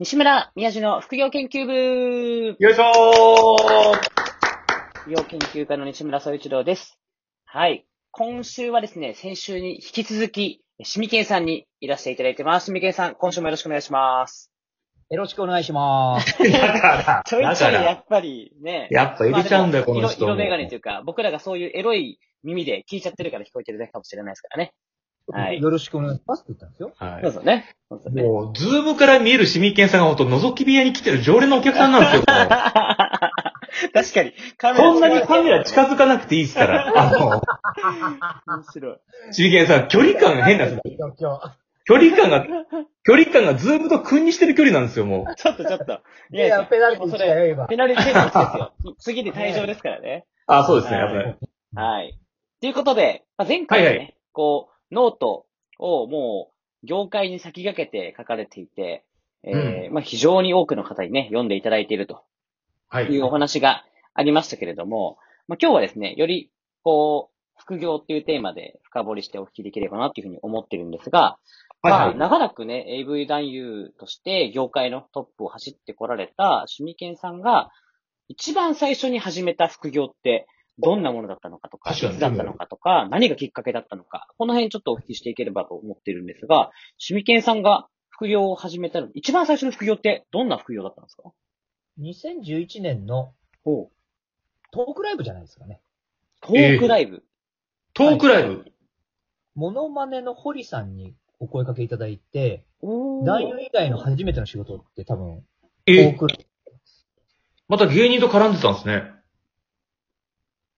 [0.00, 3.92] 西村宮治の副業研究部よいしょ
[4.92, 6.98] 副業研究家の西村総一郎です。
[7.44, 7.86] はい。
[8.10, 12.66] 今週はですね、先週に引き続き、しみけんさんにいらしていただいてます。
[12.66, 14.50] しみけんさん、今週もよろしくお願いします。
[15.10, 16.34] よろしくお願いします。
[16.42, 18.88] ーだから、ちょいちょいやっぱりね。
[18.90, 20.24] やっぱ入れちゃうんだよ、この人。
[20.24, 24.74] 色色眼鏡というか、僕らがそういうエロい耳で聞いちゃってるから聞こえてるだけかもしれないですからね。
[25.32, 26.92] はいよろしくお願いしますって言ったんですよ。
[26.96, 27.76] はそうですよね。
[27.88, 28.12] そう。
[28.12, 28.22] ね。
[28.22, 32.46] もう、ズームから見えるしみけんさんがほんと、覗き部屋に来てる常連のお客さんなんですよ、こ れ
[34.02, 34.32] 確かに。
[34.58, 36.92] カメラこんなにカメラ近づかなくていいですから。
[36.94, 37.42] あの、
[38.58, 38.96] 面白い。
[39.32, 41.40] しみけんさん、距離感が変なんですよ。
[41.86, 42.46] 距離感が、
[43.04, 45.34] 距離感がズームと君にしてる距離なんですよ、もう。
[45.34, 45.92] ちょっとちょっと。
[46.32, 47.76] いいやいや、ペナルティーそれ、来たよ、今ペ。
[47.76, 48.94] ナルティーですよ。
[48.98, 50.26] 次で退場ですからね。
[50.46, 51.82] あ、そうですね、はいやっぱり。
[51.82, 52.18] はい。
[52.60, 55.46] ということで、まあ、前回はね、はいこう、ノート
[55.78, 56.50] をも
[56.82, 59.04] う、業界に先駆けて書かれていて、
[59.42, 62.22] えーまあ、非常に多くの方にね、読んでいただいていると
[62.88, 66.50] はいいうお話がありましたけれども、まあ、今日はですね、より、
[66.82, 71.38] こう、副業っていうテーマで深掘りしてお聞きできればなっていうふうに思ってるんですが、
[71.82, 72.14] まあ。
[72.14, 77.70] 長らくね、AV 男優として業界のトップを走ってこられたシミケンさんが、
[78.28, 80.46] 一番最初に始めた副業って、
[80.78, 91.32] どんなものだったのかとか、いつだったのかとか、何がきっかけだったのか、この辺ちょっとお聞きしていければと思ってるんですが、シミケンさんが副業を始めたの、一番最初の副業ってどんな副業だったんですか
[92.00, 93.94] ？2011年のほう。
[94.72, 95.80] トークライブじゃないですかね。
[96.40, 97.22] トークライブ。
[97.94, 98.64] トークライブ。
[99.54, 105.44] モノマネの堀さんにお声かけいただいて、男優以外の初めての仕事って多分、ト
[105.86, 106.72] えー、クライブ。
[107.68, 109.04] また芸人と絡んでたんですね。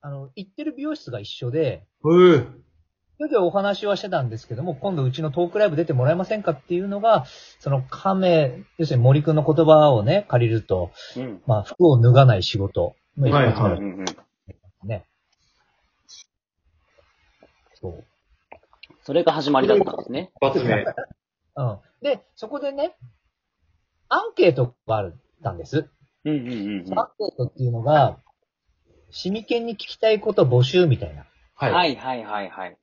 [0.07, 2.47] あの、行ってる美容室が一緒で、へえ。
[3.19, 7.25] それでお話はしてたんですけども、今度うちのトークライブ出てもらえませんかっていうのが、
[7.59, 11.43] その亀、要するに森くんの言葉をね、借りると、うん。
[11.49, 14.89] まあ、服を脱がない仕事の一はい発目だはいうんうん。
[14.89, 15.05] ね。
[17.75, 18.05] そう。
[19.03, 20.31] それが始まりだったんですね。
[20.41, 20.85] 一発目。
[21.57, 21.79] うん。
[22.01, 22.97] で、そこでね、
[24.09, 25.91] アンケートがあったんです。
[26.25, 26.51] うんうんう
[26.85, 26.97] んうん。
[26.97, 28.21] アンケートっていうのが、
[29.11, 31.25] シミケンに聞きたいこと募集みたいな。
[31.55, 31.73] はい。
[31.73, 32.77] はいはいはいはい。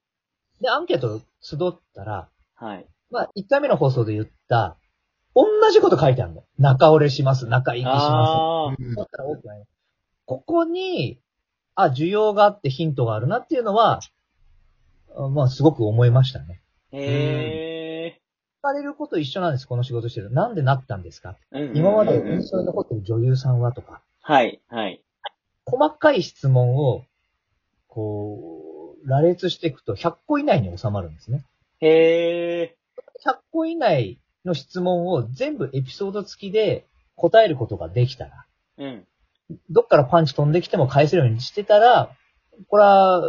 [0.61, 2.85] で、アンケート集ったら、はい。
[3.11, 4.77] まあ、1回目の放送で言った、
[5.35, 6.43] 同じこと書いてあるの。
[6.57, 8.05] 仲折れします、仲行きします。
[8.07, 8.75] ああ。
[8.77, 9.63] うんだったら多くない
[10.25, 11.19] ここに、
[11.75, 13.99] あ、需要があってヒントがあるなっていうのは、
[15.15, 16.61] あまあ、すごく思いましたね。
[16.91, 18.21] へえ。
[18.59, 20.31] 聞かれること一緒なんです、この仕事してる。
[20.31, 21.35] なんでなったんですか？
[21.51, 25.03] うんうんうん今まで印象に残ってる女優さんはとか、はい、はい。
[25.65, 27.05] 細かい質問を、
[27.87, 31.43] こう、羅列していくと100個以内に収まるんですね。
[31.79, 32.75] へえ。
[33.25, 36.85] 100個以内の質問を全部エピソード付きで
[37.15, 38.45] 答えることができたら、
[38.77, 39.07] うん。
[39.69, 42.15] どっからパンチ飛んできても返せるようにしてたら、
[42.67, 43.21] これは、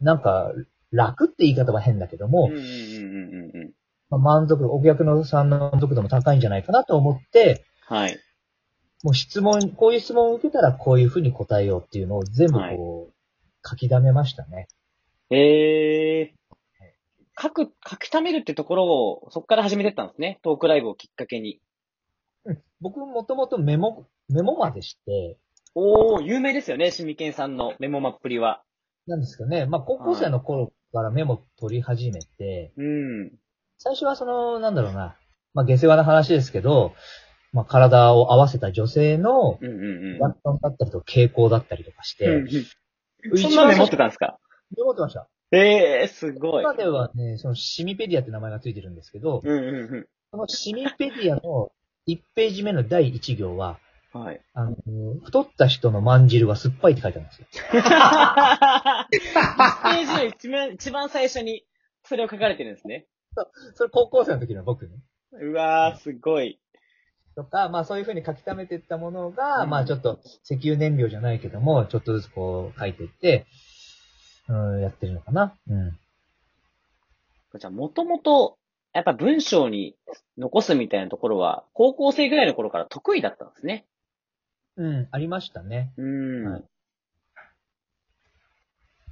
[0.00, 0.52] なんか、
[0.92, 3.72] 楽って言い方は変だけども、うんうんうんうんうん。
[4.08, 8.18] まあ満足、お客のさんの満足度も高いんじゃないかなと思って、はい。
[9.02, 14.68] もう質問、こういう質問を受けたらこういうふうに答えようっていうのを全部こう、書き溜めましたね。
[15.30, 16.34] へえ。
[17.40, 20.38] 書く、書き溜めるってところを、そこから始めてったんですね。
[20.42, 21.60] トークライブをきっかけに。
[22.44, 25.38] うん僕もともとメモ、メモまでして、
[25.74, 28.62] おー、有名ですよね、シミケンさんのメモマっぷりは。
[29.06, 33.32] なんですかね、まあ高校生の頃からメモ取り始めて、うん。
[33.78, 35.16] 最初はその、なんだろうな、
[35.54, 36.94] まあ下世話な話ですけど、
[37.52, 42.48] まあ体を合わせた女性のうんうんリアクションだったりとか傾向だったりとかして、うん。
[43.38, 44.38] そんなメモってたんですか？
[44.76, 45.28] メモってました。
[45.52, 46.62] へえ、すごい。
[46.64, 51.70] 今ではね、そのシミペディアって名前がついてるんですけど、うんうんそのシミペディアの
[52.08, 53.78] 1ページ目の第1行は、
[54.14, 54.20] うん。
[54.22, 54.40] はい。
[54.54, 54.74] あの、
[55.24, 57.46] 太った人のまんじるは酸っぱいって書いてあるんですよ。
[57.50, 61.64] 1ページの一番一番最初に、
[62.04, 63.06] それを書かれてるんですね。
[63.74, 64.96] それ高校生の時の僕ね。
[65.32, 66.58] うわー、すごい。
[67.36, 73.46] とか、まあそういうふうに書き溜めていったものが、うんまあちょっと石油燃料じゃないけども、ちょっとずつこう書いていって、
[74.48, 75.54] うん、やってるのかな。
[75.68, 75.90] うん。
[77.58, 78.58] じゃあ、もともと、
[78.92, 79.94] やっぱ文章に
[80.38, 83.86] 残すみたいなところは、高校生ぐらいの頃から得意だったんですね。
[84.76, 85.92] うん、ありましたね。
[85.96, 86.50] うん。
[86.50, 86.64] はい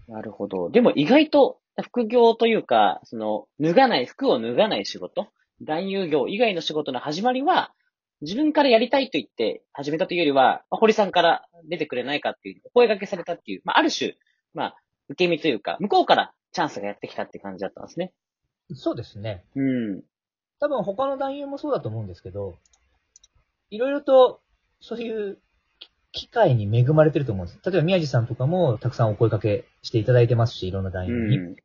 [0.07, 0.69] なるほど。
[0.71, 5.29] でも意外と、副業というか、その、脱がない、服を脱がない仕事、
[5.63, 7.73] 男優業以外の仕事の始まりは、
[8.25, 14.15] 自分からやりたいと言って始めたというよりは、まあ堀さんから出てくれないかっていう、お声掛けされたっていう、まあ、ある種、
[14.55, 14.77] まあ、
[15.09, 18.13] 受け身というか、向こうからチャンスがやってきたって感じだったんですね。
[18.75, 19.45] そうですね。
[19.55, 20.03] うん。
[20.59, 22.57] 多分他の男優もそうだと思うんですけど、
[23.71, 24.41] いろいろと、
[24.81, 25.39] そういう
[26.13, 27.61] 機会に恵まれてると思うんです。
[27.65, 31.39] 例えば宮地さんとかもたくさんお声かけしていただいてますし、いろんな団う員に。
[31.39, 31.57] ん。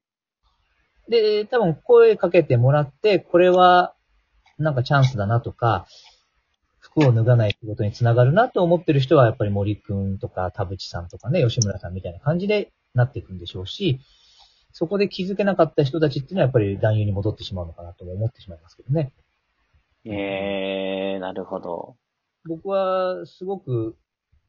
[1.08, 3.96] で、多分声かけてもらって、これは
[4.58, 5.88] なんかチャンスだなとか、
[7.00, 14.00] 服を脱がない仕事につながるなと思ってる人は、やっぱり森くんとか田淵さんとかね、吉村さんみたいな感じでなっていくんでしょうし、
[14.72, 19.12] そこで気づけなかった人たちっていうのはやっぱり男優に戻ってしまうのかなとも思ってしまいますけどね。
[20.06, 21.96] えー、なるほど。
[22.48, 23.96] 僕はすごく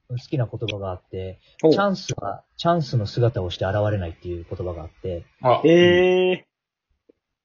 [0.09, 1.71] 好きな言葉があって、お。
[1.71, 5.63] チャンスはチャンスの姿をして現れないっていう言葉があって、あ。
[5.67, 6.45] え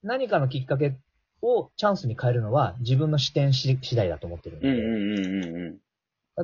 [0.03, 0.97] 何かのきっかけ
[1.45, 5.79] をチャンスに変えるのは自分の視点し次第だと思ってるんので、うんうんうんう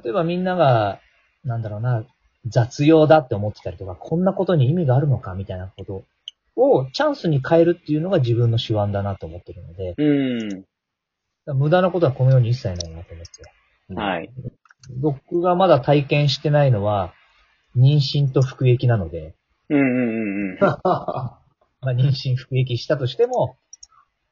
[0.03, 0.99] 例えばみんなが、
[1.43, 2.05] なんだろうな、
[2.45, 6.03] 雑用だって思ってたりとか、こんなことに意味があるのかみたいなこと
[6.55, 10.65] をチャンスに変えるっていうのが自分の手腕だなと思ってるので、ん。
[11.49, 11.57] うん。
[11.57, 13.95] 無駄なことはこの世に一切ないなと思って。
[13.95, 14.29] はい。
[15.01, 17.13] 僕がまだ体験してないのは、
[17.75, 19.35] 妊娠と服役なので、
[19.69, 20.57] うんうんうんうん。
[20.61, 23.57] まあ、妊娠服役したとしても、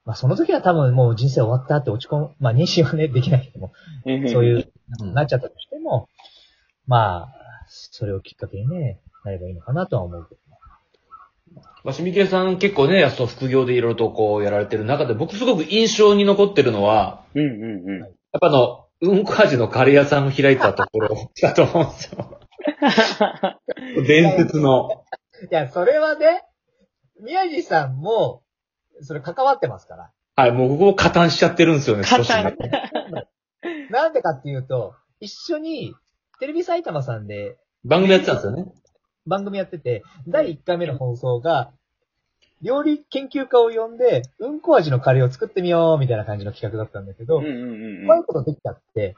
[0.09, 2.31] まあ、その時は多分もう人生終わったって落ち込む。
[2.39, 3.73] まあ、妊娠はね、できないけども、
[4.03, 4.71] そういう、
[5.01, 6.09] うんなっちゃったとしても、
[6.88, 7.35] まあ、
[7.67, 10.41] それをきっかけにね、なればいいのかなとは思うけど。
[11.83, 18.00] まあ、しみけいさん結構ね、そう副業でいろいろとこうやられてる中で、僕すごく印象に残ってるのは、うんうんうん。
[18.00, 18.09] やっ
[18.41, 22.39] ぱあの、うんこ味のカレー屋さんを開いたところだと思うんですよ。
[24.07, 25.06] 伝説の。
[25.51, 26.41] いや、それはね、
[27.21, 28.41] 宮地さんも、
[29.01, 30.12] それ関わってますから。
[30.36, 32.56] はい、もう僕も加担しちゃってるんですよね、少しね。
[33.92, 35.96] なんでかっていうと、一緒に、
[36.40, 38.66] テレビ埼玉さんで番組やってたんですよね。
[39.25, 41.72] 番組やってて、第1回目の放送が、
[42.62, 49.16] 料理研究家を呼んで、うんこ味のカレーを作ってみようみたいな感じの企画だったんだけど、うんうんううんまいことできちゃって、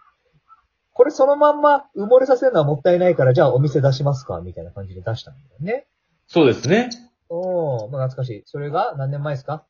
[0.93, 5.87] これそのまんま埋もれさせるのはもったいないから、じゃあお店出しますかみたいな感じで出したんだよね。
[6.27, 6.89] そうですね。
[7.29, 8.43] おー、まあ懐かしい。
[8.45, 9.65] それが何年前ですか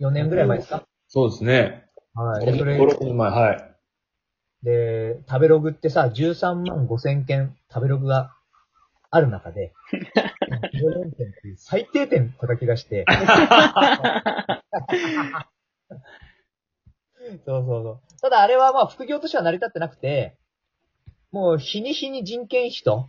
[0.00, 0.84] ?4 年ぐらい前ですか？
[1.08, 1.86] そうですね。
[2.14, 2.46] はい。
[2.46, 3.70] で、それ5、、6年前、はい。
[4.62, 8.34] で、食べログってさ、13万5千件食べログが
[9.10, 13.22] ある中で、14件っていう最低点叩き出して、そ
[17.30, 18.20] うそうそう。
[18.20, 20.36] ただあれはまあ副業としては成り立ってなくて、
[21.30, 23.08] もう日に日に人件費と、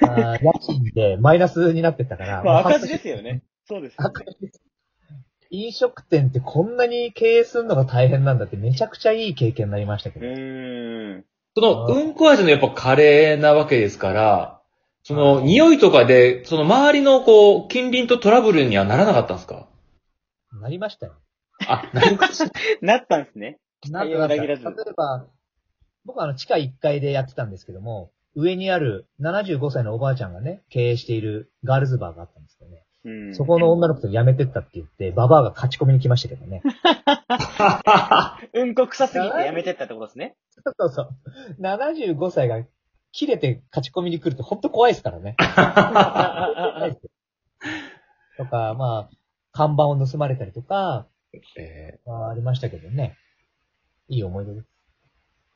[0.00, 2.42] あー家賃でマイナスになってったから。
[2.42, 3.42] まあ赤字ですよね。
[3.66, 4.08] そうですよね。
[4.08, 4.63] 赤字です。
[5.54, 10.28] 飲食店ってこんなに経営するのが大変なんだってめちゃくちゃいい経験になりましたけうど。
[10.28, 11.24] ーん。
[11.56, 14.60] その、うんこ味のやっぱカレーなわけですから、
[15.04, 19.68] その、匂いとかで、その周りのこう、近隣とトラブルにはならなかったんですか？
[20.60, 21.12] なりましたよ。
[21.68, 22.50] あ、なりました。
[22.80, 23.58] なったんですね。
[23.90, 25.26] なん対応が裏切らず例えば、
[26.04, 32.82] 僕はあの地下1階でやってたんですけども、上にある75歳のおばあちゃんがね、経営しているガールズバーがあったんですけどね。
[33.04, 33.34] うん。
[33.34, 36.62] そこの女の子と辞めてったって言って、ババアが勝ち込みに来ましたけどね。
[38.54, 40.36] うんこ臭すぎてやめてったってことですね。
[40.64, 41.16] そうそうそう。
[41.60, 42.62] 75歳が
[43.12, 45.36] 切れて勝ち込みに来ると本当怖いですからね。
[48.36, 49.16] とか、まあ、
[49.52, 51.06] 看板を盗まれたりとか、
[51.56, 53.16] えまあ、ありましたけどね。
[54.08, 54.66] いい思い出です。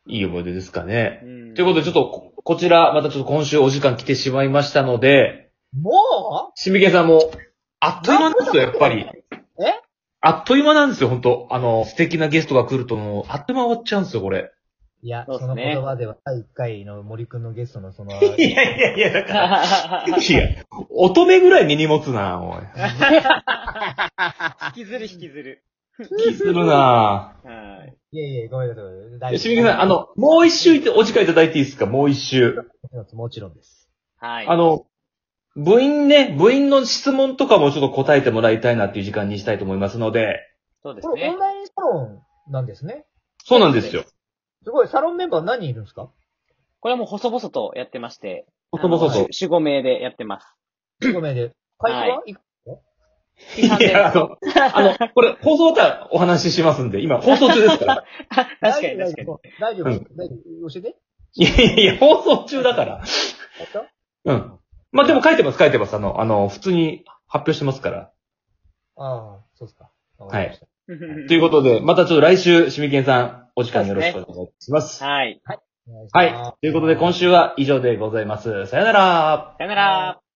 [0.08, 1.20] ーいい思い出ですかね。
[1.24, 7.30] うんということで、ちょっとこ、こちら、またちょっと今週お時間来てしまいましたので、もしみけさんも、
[7.80, 9.02] あっという間なんですよ、やっぱり。
[9.02, 9.06] う
[9.64, 9.80] え？
[10.20, 14.52] あっという間なんですよ、本当あの、素敵なゲストが来るともう、あっという間終わっちゃうんですよ、これ。
[15.00, 19.64] いや、そのそうっすね言葉では、第1回の森くんのゲストのその、 いやいやいや、だから、
[20.16, 22.62] いや、乙女ぐらい根に持つな、おい。
[24.76, 25.62] 引きずる引きずる。
[26.18, 27.96] 気するなはい。
[28.12, 28.84] いやいや、ごめんなさい。
[29.18, 32.58] 大丈夫しみけさん、あ、の、もう一周お時間いただいていいですかもう一周。
[33.12, 33.88] もちろんです。
[34.18, 34.46] はい。
[34.46, 34.86] あの、
[35.58, 40.38] 部員ね、部員の質問とかもちょっと答えてもらいたいなっていう時間にしたいと思いますので、
[40.82, 41.38] そうですねこれオン。
[41.38, 42.22] ラインサロン
[42.52, 43.04] なんですね。
[43.44, 44.04] そうなんですよ。
[44.64, 46.10] すごい、サロンメンバー何人いるんですか？
[46.80, 48.46] これはもう細々とやってまして。
[48.70, 50.46] 細々とあの4、5名でやってます。
[51.02, 51.52] ?5 名で。
[51.78, 52.22] 会費は？
[52.26, 52.40] いく
[53.56, 54.36] 批判でいや、あの、
[54.74, 58.04] あの、これ、放送終わったらお話ししますんで、今、放送中ですから。
[58.60, 59.26] 確かに確かに。。
[59.60, 60.34] 大丈夫うん大丈
[60.64, 60.96] 夫教えて。
[61.34, 62.92] いやいやいや、放送中だから。
[62.96, 63.04] やっ
[63.72, 63.84] た
[64.24, 64.57] うん。
[64.92, 65.94] まあ、でも書いてます、書いてます。
[65.94, 68.10] あの、あの、普通に発表してますから。
[68.96, 69.90] ああ、そうですか。
[70.18, 70.66] わかりました。
[71.28, 75.04] ということで、またちょっと来週、しみけんさん、お時間よろしくお願いします。
[75.04, 75.40] はい。
[75.88, 76.54] お願しますはい。
[76.60, 78.66] ということで、今週は以上でございます。
[78.66, 79.54] さよなら。
[79.58, 80.27] さよなら。